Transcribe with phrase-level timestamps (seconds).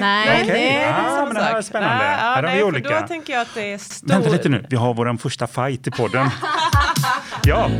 [0.00, 0.54] Nej, Nej, okej.
[0.54, 2.04] det är ah, men det här är spännande.
[2.04, 3.00] Här har vi olika.
[3.00, 4.08] Då tänker jag att det är stor...
[4.08, 6.30] Vänta lite nu, vi har vår första fight i podden.
[7.44, 7.70] ja.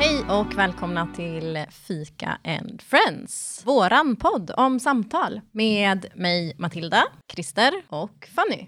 [0.00, 3.62] Hej och välkomna till Fika and Friends.
[3.64, 7.02] Våran podd om samtal med mig Matilda,
[7.32, 8.66] Christer och Fanny.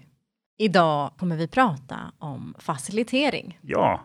[0.57, 3.59] Idag kommer vi prata om facilitering.
[3.61, 4.03] ja,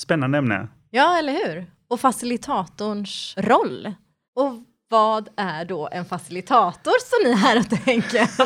[0.00, 0.68] spännande ämne.
[0.90, 1.66] Ja, eller hur?
[1.88, 3.92] Och facilitatorns roll.
[4.36, 4.52] Och
[4.88, 8.18] vad är då en facilitator som ni här och tänker?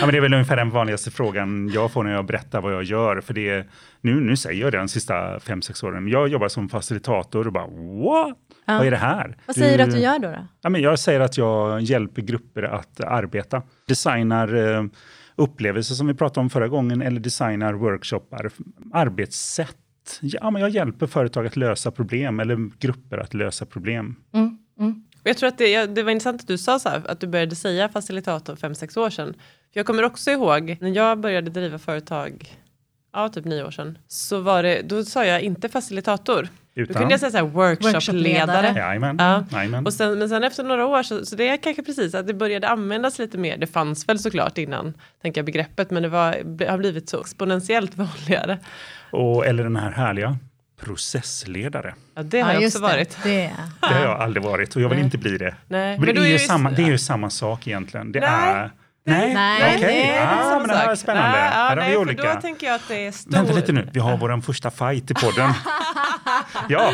[0.00, 2.72] Ja, men det är väl ungefär den vanligaste frågan jag får när jag berättar vad
[2.72, 3.20] jag gör.
[3.20, 3.68] För det är,
[4.00, 6.08] nu, nu säger jag det de sista fem, sex åren.
[6.08, 8.38] Jag jobbar som facilitator och bara what?
[8.64, 8.78] Ja.
[8.78, 9.36] Vad är det här?
[9.46, 10.28] Vad säger du att du gör då?
[10.30, 10.46] då?
[10.60, 13.62] Ja, men jag säger att jag hjälper grupper att arbeta.
[13.88, 14.84] Designar eh,
[15.36, 18.50] upplevelser som vi pratade om förra gången eller designar workshoppar,
[18.92, 19.76] arbetssätt.
[20.20, 24.16] Ja, men jag hjälper företag att lösa problem eller grupper att lösa problem.
[24.32, 25.04] Mm, mm.
[25.22, 27.20] Och Jag tror att det, ja, det var intressant att du sa så här, att
[27.20, 29.34] du började säga facilitator fem sex år sedan.
[29.72, 32.56] För jag kommer också ihåg när jag började driva företag,
[33.12, 36.48] ja typ nio år sedan, så var det, då sa jag inte facilitator.
[36.74, 38.66] Då Utan, kunde jag säga så här workshopledare.
[38.76, 39.16] Jajamän.
[39.18, 39.44] Ja.
[39.52, 39.86] Jajamän.
[39.86, 42.34] Och sen, men sen efter några år så, så det är kanske precis att det
[42.34, 43.56] började användas lite mer.
[43.56, 47.94] Det fanns väl såklart innan, tänker jag begreppet, men det var, har blivit så exponentiellt
[47.96, 48.58] vanligare.
[49.10, 50.36] Och, eller den här härliga
[50.80, 51.94] processledare.
[52.14, 53.18] Ja, det har Ja, jag just också varit.
[53.22, 53.30] Det.
[53.30, 53.52] det.
[53.80, 55.04] Det har jag aldrig varit och jag vill Nej.
[55.04, 55.54] inte bli det.
[55.68, 58.12] Nej, Men, då det, är ju ju- samma, det är ju samma sak egentligen.
[58.12, 58.28] Det Nej.
[58.54, 58.70] är...
[59.04, 61.30] Nej, Nej, är inte ah, men det här är spännande.
[61.30, 62.34] Nej, ja, här har nej, vi olika.
[62.34, 63.32] Då tänker jag att det är stor...
[63.32, 65.50] Vänta lite nu, vi har vår första fight i podden.
[66.68, 66.92] ja,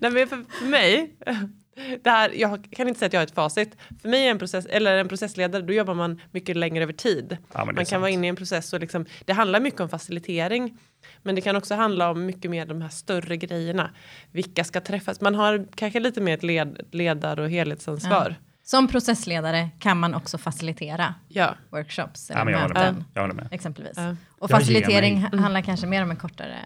[0.00, 1.14] Nej, men för, för mig,
[2.02, 3.76] det här, jag kan inte säga att jag har ett facit.
[4.02, 7.36] För mig är en, process, eller en processledare, då jobbar man mycket längre över tid.
[7.52, 8.00] Ja, man kan sant.
[8.00, 10.78] vara inne i en process och liksom, det handlar mycket om facilitering.
[11.22, 13.90] Men det kan också handla om mycket mer de här större grejerna.
[14.32, 15.20] Vilka ska träffas?
[15.20, 18.36] Man har kanske lite mer ett led, ledar och helhetsansvar.
[18.70, 21.54] Som processledare kan man också facilitera Ja.
[21.70, 22.94] workshops ja eller men jag, håller möten.
[22.94, 23.04] med.
[23.14, 23.48] jag håller med.
[23.50, 23.92] Exempelvis.
[23.96, 24.16] Ja.
[24.38, 26.56] Och facilitering handlar kanske mer om en kortare,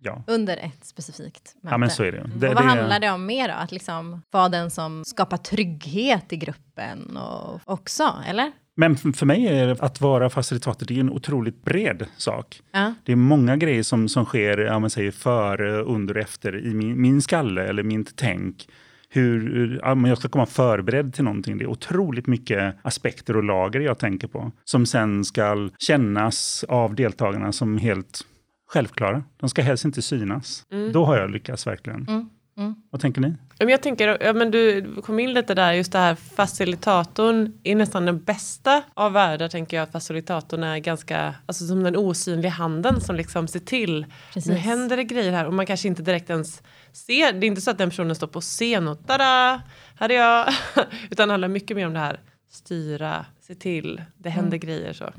[0.00, 0.24] Ja.
[0.26, 1.74] under ett specifikt möte.
[1.74, 2.18] ja, men så är det.
[2.18, 2.24] ju.
[2.24, 3.54] det, och vad det handlar det om mer då?
[3.54, 8.52] Att liksom vara den som skapar trygghet i gruppen och också, eller?
[8.76, 12.60] Men för för mig är det att vara facilitator, det är en otroligt bred sak.
[12.72, 12.94] Ja.
[13.04, 16.74] Det är många grejer som, som sker, ja, man säger före, under och efter i
[16.74, 18.68] min, min skalle eller mitt tänk.
[19.14, 21.58] Hur, ja, men jag ska komma förberedd till någonting.
[21.58, 24.52] Det är otroligt mycket aspekter och lager jag tänker på.
[24.64, 28.20] Som sen ska kännas av deltagarna som helt
[28.68, 29.22] självklara.
[29.36, 30.66] De ska helst inte synas.
[30.92, 32.06] Då har jag lyckats verkligen.
[32.08, 32.28] Mm.
[32.58, 32.74] Mm.
[32.90, 33.34] Vad tänker ni?
[33.70, 38.06] Jag tänker, ja, men du kom in lite där, just det här facilitatorn är nästan
[38.06, 43.16] den bästa av världar tänker jag facilitatorn är ganska, alltså som den osynliga handen som
[43.16, 44.50] liksom ser till, Precis.
[44.50, 46.62] nu händer det grejer här och man kanske inte direkt ens
[46.92, 49.62] ser, det är inte så att den personen står på scen och tada,
[49.98, 50.48] här är jag,
[51.10, 55.12] utan det handlar mycket mer om det här, styra, se till, det händer grejer så.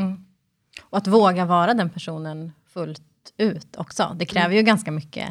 [0.81, 3.02] Och att våga vara den personen fullt
[3.38, 4.16] ut också.
[4.20, 5.30] Det kräver ju ganska mycket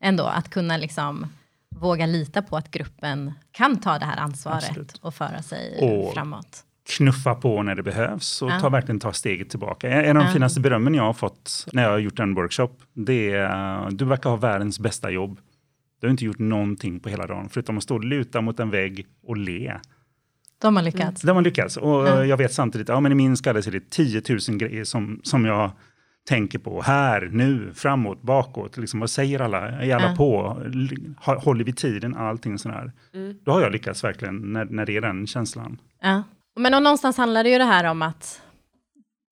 [0.00, 1.26] ändå att kunna liksom
[1.80, 4.98] våga lita på att gruppen kan ta det här ansvaret Absolut.
[5.02, 6.62] och föra sig Och- framåt.
[6.96, 8.60] knuffa på när det behövs och Ja.
[8.60, 9.90] ta, verkligen ta steget tillbaka.
[9.90, 10.32] En av de Ja.
[10.32, 14.30] finaste berömmen jag har fått när jag har gjort en workshop, det är du verkar
[14.30, 15.38] ha världens bästa jobb.
[16.00, 18.70] Du har inte gjort någonting på hela dagen, förutom att stå och luta mot en
[18.70, 19.72] vägg och le.
[20.58, 21.22] De har lyckats.
[21.22, 21.76] Det har man lyckats.
[21.76, 24.58] Och uh, jag vet samtidigt, ja men i min skalle så är det 10 000
[24.58, 25.70] grejer som, som jag
[26.28, 26.82] tänker på.
[26.82, 28.76] Här, nu, framåt, bakåt.
[28.76, 29.68] Liksom, vad säger alla?
[29.68, 30.16] Är alla Ja.
[30.16, 30.62] på?
[31.44, 32.16] Håller vi tiden?
[32.16, 32.92] Allting sånt här.
[33.44, 35.80] Då har jag lyckats verkligen, när, när det är den känslan.
[36.02, 36.22] Ja.
[36.58, 38.42] Men och någonstans handlar det ju det här om att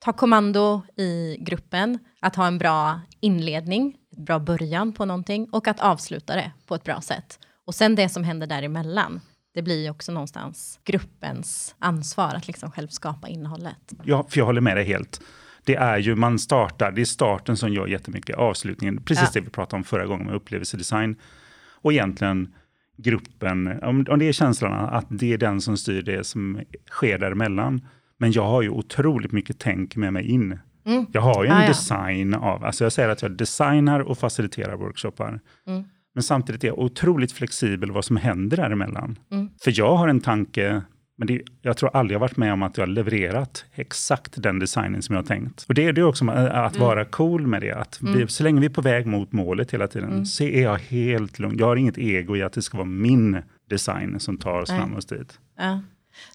[0.05, 5.81] ta kommando i gruppen, att ha en bra inledning, bra början på någonting och att
[5.81, 7.38] avsluta det på ett bra sätt.
[7.66, 9.21] Och sen det som händer däremellan,
[9.55, 13.93] det blir ju också någonstans gruppens ansvar att liksom själv skapa innehållet.
[14.05, 15.21] Ja, för jag håller med dig helt.
[15.65, 19.31] Det är ju, man startar, det är starten som gör jättemycket, avslutningen, precis Ja.
[19.35, 21.17] det vi pratade om förra gången med upplevelsedesign.
[21.73, 22.55] Och egentligen
[22.97, 26.61] gruppen, om, om det är känslan att det är den som styr det som
[26.91, 27.81] sker däremellan.
[28.19, 30.59] Men jag har ju otroligt mycket tänk med mig in.
[30.87, 31.06] Mm.
[31.12, 31.69] Jag har ju en Ah, ja.
[31.69, 35.41] design av, alltså jag säger att jag designar och faciliterar workshoppar.
[35.67, 35.85] Mm.
[36.15, 39.19] Men samtidigt är jag otroligt flexibel vad som händer däremellan.
[39.33, 39.49] Mm.
[39.65, 40.83] För jag har en tanke,
[41.16, 44.58] men det, jag tror aldrig jag varit med om att jag har levererat exakt den
[44.58, 45.64] designen som jag har tänkt.
[45.69, 46.31] Och det, det är också äh,
[46.64, 46.87] att Mm.
[46.88, 47.72] vara cool med det.
[47.72, 50.26] Att vi, så länge vi är på väg mot målet hela tiden, Mm.
[50.26, 51.58] så är jag helt lugn.
[51.58, 54.78] Jag har inget ego i att det ska vara min design som tar oss Nej.
[54.81, 55.38] framåt dit.
[55.58, 55.81] Ja.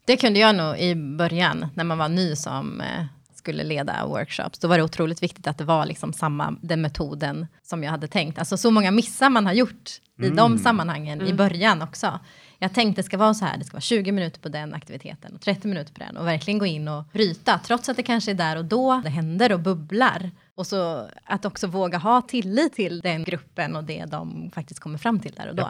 [0.05, 3.05] Det kunde jag nog i början, när man var ny som, eh,
[3.35, 7.47] skulle leda workshops, då var det otroligt viktigt att det var liksom samma, den metoden
[7.63, 8.39] som jag hade tänkt.
[8.39, 9.89] Alltså så många missar man har gjort
[10.21, 10.35] i Mm.
[10.35, 12.19] de sammanhangen i början också.
[12.61, 15.35] Jag tänkte det ska vara så här, det ska vara 20 minuter på den aktiviteten
[15.35, 18.31] och 30 minuter på den och verkligen gå in och bryta, trots att det kanske
[18.31, 20.31] är där och då det händer och bubblar.
[20.55, 24.97] Och så att också våga ha tillit till den gruppen och det de faktiskt kommer
[24.97, 25.69] fram till där och då.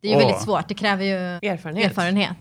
[0.00, 0.22] Det är ju Åh.
[0.26, 1.12] väldigt svårt, det kräver ju
[1.50, 1.90] Erfarenhet.
[1.90, 2.36] erfarenhet.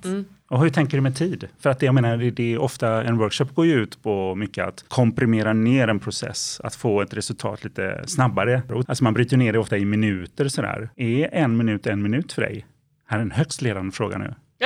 [0.50, 1.48] Och hur tänker du med tid?
[1.60, 4.36] För att det, jag menar, det- det är ofta en workshop går ju ut på
[4.36, 8.62] mycket att komprimera ner en process, att få ett resultat lite snabbare.
[8.88, 10.90] Alltså man bryter ner det ofta i minuter sådär.
[10.96, 12.66] Är en minut en minut för dig?
[13.08, 14.34] Här är en högst ledande fråga nu.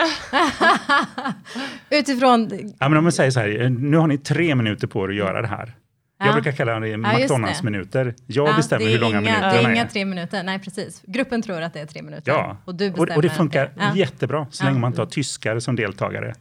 [1.89, 2.49] Utifrån,
[2.79, 5.15] Ja, men om man säger så här, nu har ni tre minuter på er att
[5.15, 5.75] göra det här.
[6.19, 6.33] Jag Ja.
[6.33, 6.97] brukar kalla det.
[6.97, 8.15] McDonalds-minuter.
[8.27, 9.73] Jag Ja, bestämmer är hur långa inga, minuterna Det är är.
[9.73, 11.01] inga tre minuter, nej precis.
[11.07, 12.31] Gruppen tror att det är tre minuter.
[12.31, 13.95] Ja, Och, du bestämmer och det funkar ja.
[13.95, 16.33] jättebra så länge man inte har tyskare som deltagare.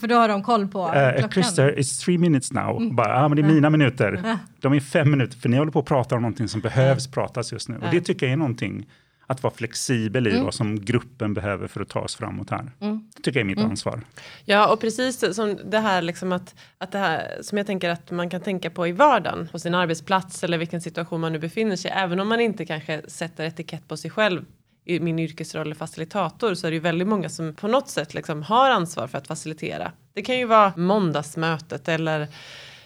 [0.00, 1.14] För då har de koll på Uh, klockan.
[1.18, 1.30] Mm.
[1.30, 2.94] Christer, it's three minutes now.
[2.94, 4.36] Bara, ja, men det är mina minuter.
[4.60, 7.52] De är fem minuter, för ni håller på att prata om någonting som behövs pratas
[7.52, 7.76] just nu.
[7.76, 8.86] Och det tycker jag är någonting,
[9.30, 10.38] att vara flexibel Mm.
[10.40, 12.72] i vad som gruppen behöver för att ta oss framåt här.
[12.78, 13.70] Det tycker jag är mitt Mm.
[13.70, 14.00] ansvar.
[14.44, 18.10] Ja, och precis som det här, liksom att, att det här som jag tänker att
[18.10, 21.76] man kan tänka på i vardagen, på sin arbetsplats eller vilken situation man nu befinner
[21.76, 24.44] sig även om man inte kanske sätter etikett på sig själv
[24.84, 28.42] i min yrkesroll facilitator så är det ju väldigt många som på något sätt liksom
[28.42, 29.92] har ansvar för att facilitera.
[30.14, 32.28] Det kan ju vara måndagsmötet eller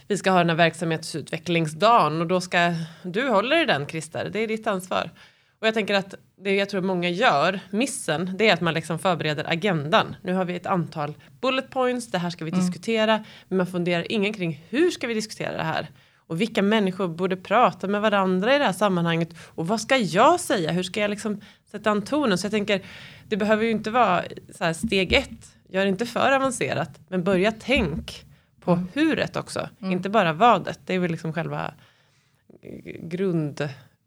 [0.08, 4.38] vi ska ha den här verksamhetsutvecklingsdagen och då ska du håller i den Christer, det
[4.38, 5.10] är ditt ansvar.
[5.64, 8.98] Och jag tänker att det jag tror många gör, missen, det är att man liksom
[8.98, 10.16] förbereder agendan.
[10.22, 14.12] Nu har vi ett antal bullet points, det här ska vi diskutera, men man funderar
[14.12, 15.88] ingen kring hur ska vi diskutera det här?
[16.26, 19.28] Och vilka människor borde prata med varandra i det här sammanhanget?
[19.54, 20.72] Och vad ska jag säga?
[20.72, 21.40] Hur ska jag liksom
[21.70, 22.38] sätta an tonen?
[22.38, 22.82] Så jag tänker,
[23.28, 24.24] det behöver ju inte vara
[24.74, 28.24] steg ett, gör inte för avancerat, men börja tänk
[28.60, 30.80] på huret också, inte bara vadet.
[30.86, 31.74] Det är väl liksom själva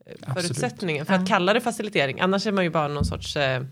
[0.08, 2.20] grundförutsättningen för att kalla det facilitering.
[2.20, 3.64] Annars är man ju bara någon sorts eh,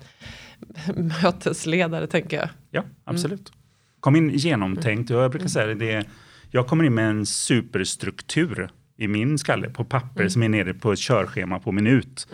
[1.24, 2.50] mötesledare tänker jag.
[2.72, 3.52] Ja, absolut.
[4.00, 5.10] Kom in genomtänkt.
[5.10, 6.06] Jag brukar säga det, det,
[6.52, 10.92] jag kommer in med en superstruktur i min skalle på papper som är nere på
[10.92, 12.28] ett körschema på minut.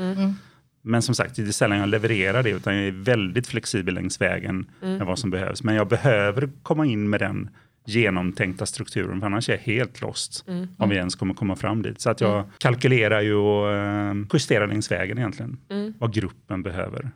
[0.81, 4.21] Men som sagt, det är sällan jag levererar det, utan jag är väldigt flexibel längs
[4.21, 5.63] vägen med vad som behövs.
[5.63, 7.49] Men jag behöver komma in med den
[7.85, 10.45] genomtänkta strukturen, för annars är jag helt lost
[10.77, 12.01] om vi ens kommer komma fram dit.
[12.01, 15.57] Så att jag kalkylerar ju och eh, justerar längs vägen egentligen,
[15.99, 17.11] vad gruppen behöver.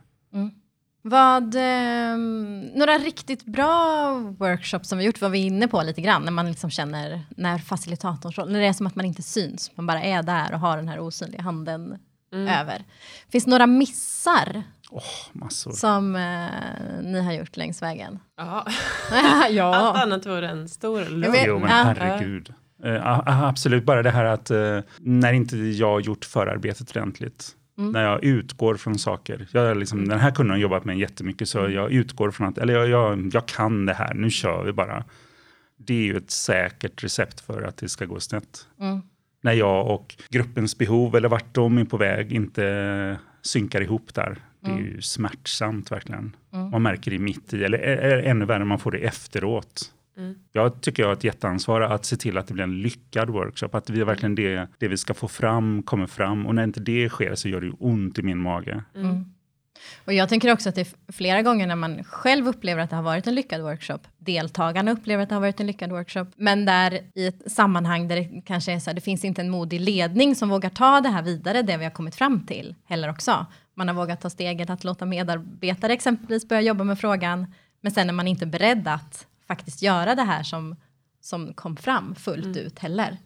[1.08, 6.22] Vad, ehm, några riktigt bra workshops som vi gjort var vi inne på lite grann,
[6.22, 9.70] när man liksom känner, när facilitatorns roll, när det är som att man inte syns,
[9.74, 11.98] man bara är där och har den här osynliga handen
[12.36, 12.84] över.
[13.32, 14.62] Finns det några missar
[15.32, 15.70] massor.
[15.72, 18.18] som eh, ni har gjort längs vägen?
[18.36, 18.66] Ja.
[19.50, 19.74] ja.
[19.74, 21.34] Allt annat vore en stor lögn.
[21.46, 22.54] Jo, men herregud.
[23.02, 27.52] A- absolut, bara det här att uh, när inte jag gjort förarbetet ordentligt.
[27.78, 29.48] När jag utgår från saker.
[29.52, 32.58] Jag är liksom, Den här kunden har jobbat med jättemycket så jag utgår från att,
[32.58, 35.04] eller jag, jag, jag kan det här, nu kör vi bara.
[35.78, 38.66] Det är ju ett säkert recept för att det ska gå snett.
[39.46, 44.38] När jag och gruppens behov eller vart de är på väg inte synkar ihop där.
[44.60, 46.36] Det är ju smärtsamt verkligen.
[46.72, 49.92] Man märker det mitt i, eller ännu värre, man får det efteråt.
[50.52, 53.68] Jag tycker jag har ett jätteansvar att se till att det blir en lyckad workshop.
[53.72, 56.46] Att vi verkligen det, det vi ska få fram kommer fram.
[56.46, 58.84] Och när inte det sker så gör det ju ont i min mage.
[60.04, 62.96] Och jag tänker också att det är flera gånger när man själv upplever att det
[62.96, 66.64] har varit en lyckad workshop, deltagarna upplever att det har varit en lyckad workshop, men
[66.64, 69.80] där i ett sammanhang där det kanske är så här, det finns inte en modig
[69.80, 73.46] ledning som vågar ta det här vidare, det vi har kommit fram till heller också.
[73.74, 78.08] Man har vågat ta steget att låta medarbetare exempelvis börja jobba med frågan, men sen
[78.08, 80.76] är man inte beredd att faktiskt göra det här som,
[81.20, 83.16] som kom fram fullt ut heller.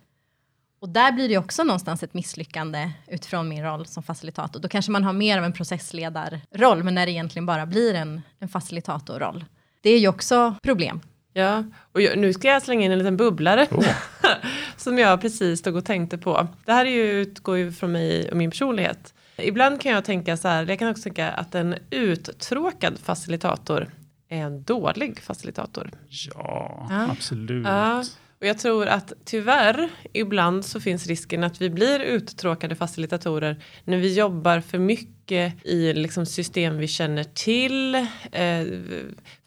[0.80, 4.60] Och där blir det också någonstans ett misslyckande utifrån min roll som facilitator.
[4.60, 8.22] Då kanske man har mer av en processledarroll, men när det egentligen bara blir en,
[8.38, 9.44] en facilitatorroll.
[9.80, 11.00] Det är ju också problem.
[11.32, 13.84] Ja, och jag, nu ska jag slänga in en liten bubblare Åh.
[14.76, 16.46] som jag precis stod och tänkte på.
[16.64, 19.14] Det här är ju, utgår ju från mig och min personlighet.
[19.36, 23.90] Ibland kan jag tänka så här, jag kan också tänka att en uttråkad facilitator
[24.28, 25.90] är en dålig facilitator.
[26.08, 27.06] Ja, Ja.
[27.10, 27.66] absolut.
[27.66, 28.04] Ja,
[28.40, 33.96] och jag tror att tyvärr ibland så finns risken att vi blir uttråkade facilitatorer när
[33.96, 37.94] vi jobbar för mycket i liksom system vi känner till.
[38.32, 38.66] Eh,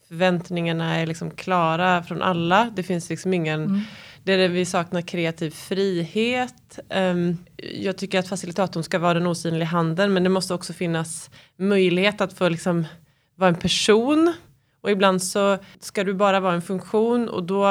[0.08, 2.72] förväntningarna är liksom klara från alla.
[2.76, 3.86] Det finns liksom ingen
[4.24, 6.80] där vi saknar kreativ frihet.
[6.90, 11.30] Ehm, jag tycker att facilitatorn ska vara den osynliga handen men det måste också finnas
[11.58, 12.86] möjlighet att få liksom
[13.36, 14.34] vara en person
[14.84, 17.66] Och ibland så ska du bara vara en funktion och då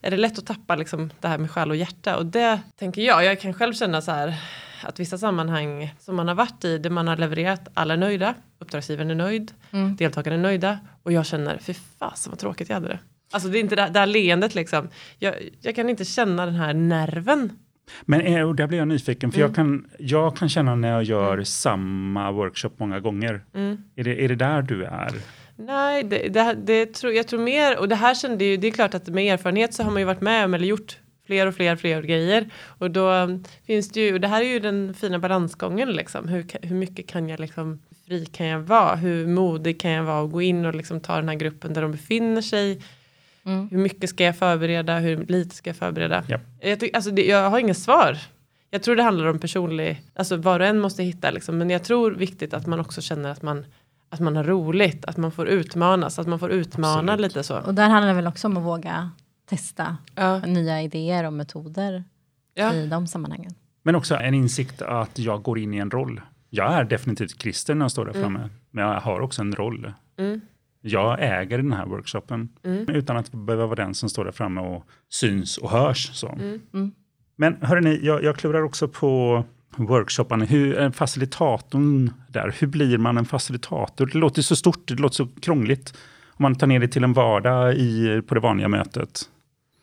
[0.00, 2.16] är det lätt att tappa liksom det här med själ och hjärta.
[2.16, 4.34] Och det tänker jag, jag kan själv känna så här
[4.82, 8.34] att vissa sammanhang som man har varit i, där man har levererat, alla är nöjda,
[8.58, 9.96] uppdragsgivaren är nöjd, mm.
[9.96, 12.98] deltagarna är nöjda och jag känner, fy fasen vad tråkigt jag hade det.
[13.32, 14.88] Alltså det är inte det, det här leendet liksom.
[15.18, 17.58] Jag, jag kan inte känna den här nerven
[18.02, 19.48] men eh, och där blir jag nyfiken, för mm.
[19.48, 21.44] jag, kan, jag kan känna när jag gör mm.
[21.44, 23.44] samma workshop många gånger.
[23.54, 23.78] Mm.
[23.96, 25.12] Är, det, är det där du är?
[25.60, 28.70] Nej, det, det, det tror, jag tror mer, och det här kände ju, det är
[28.70, 31.54] klart att med erfarenhet så har man ju varit med om eller gjort fler och
[31.54, 32.50] fler, fler grejer.
[32.64, 36.28] Och då finns det ju, och det här är ju den fina balansgången liksom.
[36.28, 38.94] Hur, hur mycket kan jag liksom, fri kan jag vara?
[38.96, 41.82] Hur modig kan jag vara och gå in och liksom ta den här gruppen där
[41.82, 42.82] de befinner sig?
[43.44, 43.68] Mm.
[43.68, 44.98] Hur mycket ska jag förbereda?
[44.98, 46.24] Hur lite ska jag förbereda?
[46.30, 46.40] Yep.
[46.60, 48.18] Jag, tyck, alltså det, jag har inget svar.
[48.70, 51.84] Jag tror det handlar om personlig, alltså var och en måste hitta liksom, men jag
[51.84, 53.64] tror viktigt att man också känner att man
[54.10, 57.20] att man har roligt, att man får utmanas, att man får utmana Absolut.
[57.20, 57.60] lite så.
[57.60, 59.10] Och där handlar det väl också om att våga
[59.48, 60.38] testa ja.
[60.38, 62.04] nya idéer och metoder
[62.54, 62.74] ja.
[62.74, 63.54] i de sammanhangen.
[63.82, 66.20] Men också en insikt att jag går in i en roll.
[66.50, 68.22] Jag är definitivt kristen när jag står där mm.
[68.22, 69.92] framme, men jag har också en roll.
[70.18, 70.40] Mm.
[70.80, 72.88] Jag äger den här workshopen mm.
[72.88, 76.10] utan att behöva vara den som står där framme och syns och hörs.
[76.14, 76.28] Så.
[76.28, 76.60] Mm.
[76.74, 76.92] mm.
[77.36, 79.44] Men hörrni, jag, jag klurar också på
[79.86, 80.44] workshopparna.
[80.44, 84.06] Hur, en facilitatorn där, hur blir man en facilitator?
[84.06, 85.94] Det låter så stort, det låter så krångligt.
[86.26, 89.22] Om man tar ner det till en vardag i, på det vanliga mötet.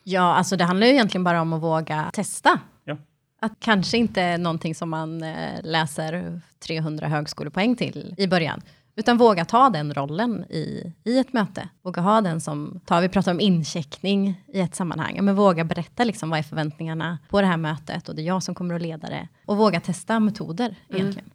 [0.04, 2.60] Ja, alltså det handlar ju egentligen bara om att våga testa.
[2.84, 2.96] Ja.
[3.40, 8.62] Att kanske inte är någonting som man eh, läser 300 högskolepoäng till i början.
[8.98, 11.68] Utan våga ta den rollen i, i ett möte.
[11.82, 15.24] Våga ha den som, ta, vi pratar om incheckning i ett sammanhang.
[15.24, 18.42] Men våga berätta liksom vad är förväntningarna på det här mötet och det är jag
[18.42, 19.28] som kommer att leda det.
[19.46, 21.00] Och våga testa metoder mm.
[21.00, 21.30] egentligen.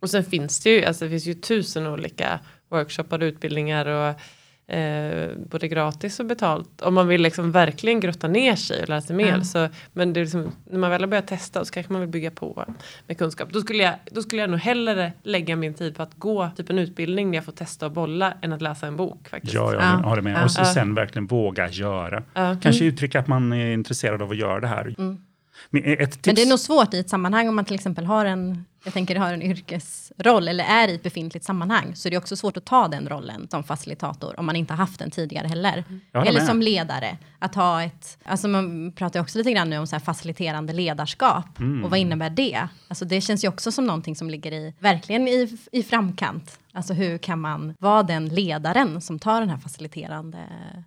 [0.00, 4.20] Och sen finns det ju, alltså det finns ju tusen olika workshoppar och utbildningar och
[4.66, 6.82] eh, både gratis och betalt.
[6.82, 9.28] Om man vill liksom verkligen grotta ner sig och lära sig mer.
[9.28, 9.44] Mm.
[9.44, 12.10] Så, men det är liksom, när man väl har börjat testa så kanske man vill
[12.10, 12.64] bygga på
[13.06, 13.52] med kunskap.
[13.52, 16.70] Då skulle, jag, då skulle jag nog hellre lägga min tid på att gå typ
[16.70, 19.28] en utbildning där jag får testa och bolla än att läsa en bok.
[19.28, 19.54] Faktiskt.
[19.54, 19.86] Ja, jag ja.
[19.86, 20.36] håller med.
[20.36, 20.44] Ja.
[20.44, 22.22] Och så sen verkligen våga göra.
[22.34, 22.56] Ja.
[22.62, 22.94] Kanske mm.
[22.94, 24.94] uttrycka att man är intresserad av att göra det här.
[24.98, 25.18] Mm.
[25.70, 25.82] Men,
[26.26, 28.92] Men det är nog svårt i ett sammanhang om man till exempel har en jag
[28.92, 32.56] tänker har en yrkesroll eller är i ett befintligt sammanhang så är det också svårt
[32.56, 35.84] att ta den rollen som facilitator om man inte har haft den tidigare heller.
[36.12, 36.46] Eller med.
[36.46, 37.16] som ledare.
[37.38, 41.84] Att ha ett, alltså man pratar också lite grann nu om så faciliterande ledarskap mm.
[41.84, 42.68] och vad innebär det?
[42.88, 46.58] Alltså det känns ju också som någonting som ligger i, verkligen i, i framkant.
[46.76, 50.38] Alltså hur kan man vara den ledaren som tar den här faciliterande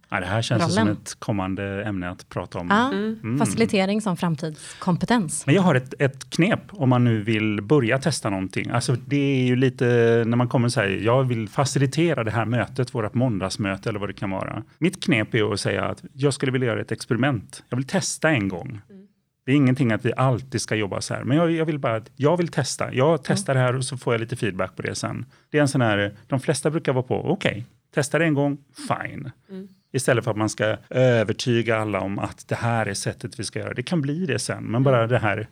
[0.10, 0.76] ja, Det här känns rollen.
[0.76, 2.68] som ett kommande ämne att prata om.
[2.70, 3.38] Ja, mm.
[3.40, 5.46] Facilitering som framtidskompetens.
[5.46, 8.70] Men jag har ett, ett knep om man nu vill börja börja testa någonting.
[8.70, 9.86] Alltså det är ju lite
[10.28, 14.10] när man kommer och säger jag vill facilitera det här mötet, vårt måndagsmöte eller vad
[14.10, 14.64] det kan vara.
[14.80, 17.64] Mitt knep är att säga att jag skulle vilja göra ett experiment.
[17.70, 18.82] Jag vill testa en gång.
[18.90, 19.08] Mm.
[19.46, 22.02] Det är ingenting att vi alltid ska jobba så här, men jag, jag vill bara
[22.16, 22.94] jag vill testa.
[22.94, 23.62] Jag testar mm.
[23.62, 25.26] det här och så får jag lite feedback på det sen.
[25.50, 27.64] Det är en sån här, de flesta brukar vara på, okej, okay,
[27.94, 29.32] testa det en gång, fine.
[29.50, 29.68] Mm.
[29.92, 33.60] Istället för att man ska övertyga alla om att det här är sättet vi ska
[33.60, 33.74] göra.
[33.74, 35.48] Det kan bli det sen, men bara det här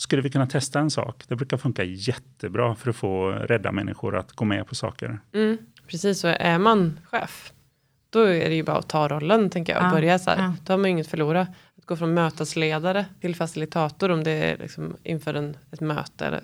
[0.00, 1.24] skulle vi kunna testa en sak?
[1.28, 5.20] Det brukar funka jättebra för att få rädda människor att gå med på saker.
[5.32, 7.52] Mm, precis, så är man chef,
[8.10, 10.42] då är det ju bara att ta rollen tänker jag och ja, börja så här.
[10.42, 10.54] Ja.
[10.64, 11.40] Då har man inget att förlora.
[11.78, 16.40] Att gå från mötesledare till facilitator om det är liksom inför en, ett möte.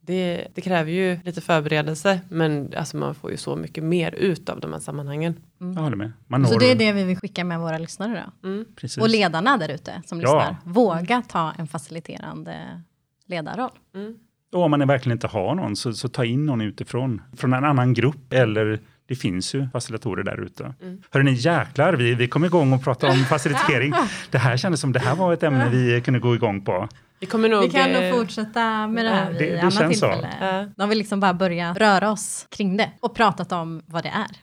[0.00, 4.48] Det, det, kräver ju lite förberedelse men alltså man får ju så mycket mer ut
[4.48, 5.34] av de här sammanhangen.
[5.60, 5.74] Mm.
[5.74, 6.12] Jag håller med.
[6.26, 8.48] Man så det är det vi vill skicka med våra lyssnare då?
[8.48, 8.64] Mm.
[9.00, 10.34] Och ledarna där ute som ja.
[10.34, 10.56] lyssnar.
[10.64, 12.82] Våga ta en faciliterande
[13.30, 13.70] ledarroll.
[13.94, 14.14] Mm.
[14.52, 17.22] Och om man verkligen inte har någon, så, så, ta in någon utifrån.
[17.36, 20.74] Från en annan grupp eller det finns ju facilitatorer där ute.
[20.82, 21.02] Mm.
[21.10, 23.92] Hörrni, jäklar, vi, vi kom igång och pratade om facilitering.
[24.30, 26.88] det här kändes som det här var ett ämne vi kunde gå igång på.
[27.20, 29.90] Vi, kommer nog, vi kan nog eh, fortsätta med det här vid det, det annat
[29.90, 30.28] tillfälle.
[30.40, 30.72] Så.
[30.76, 34.36] De vill liksom bara börja röra oss kring det och pratat om vad det är.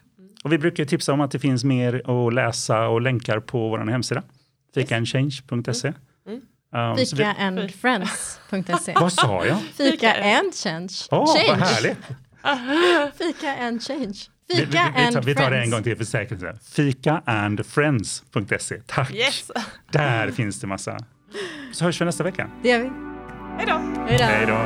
[0.44, 3.78] Och vi brukar tipsa om att det finns mer att läsa och länkar på vår
[3.78, 4.22] hemsida.
[4.74, 5.88] Fikaandchange.se.
[5.88, 6.00] Mm.
[6.74, 8.92] Um, Fikaandfriends.se.
[8.94, 9.58] Vad sa jag?
[9.76, 10.88] Fika and change.
[11.10, 11.98] Åh, oh, vad härligt.
[13.18, 14.14] Fika and change.
[14.48, 18.76] Fika vi, vi, vi, and tar, vi tar det en gång till för säkerhets Fikaandfriends.se.
[18.86, 19.14] Tack.
[19.14, 19.50] Yes.
[19.92, 20.98] Där finns det massa.
[21.72, 22.50] Så hörs vi nästa vecka.
[22.62, 22.90] Det gör vi.
[23.58, 23.78] Hej då.
[24.08, 24.64] Hej då.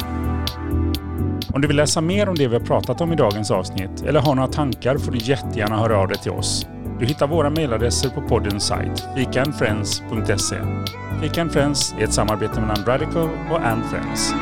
[1.55, 4.21] Om du vill läsa mer om det vi har pratat om i dagens avsnitt eller
[4.21, 6.67] har några tankar får du jättegärna höra av dig till oss.
[7.03, 10.57] Du hittar våra mejladresser på poddens sajt, fikaandfriends.se.
[11.21, 14.35] Fika Friends är ett samarbete mellan Radical och And Friends.